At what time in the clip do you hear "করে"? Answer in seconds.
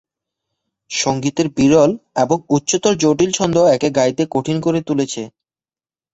4.61-4.79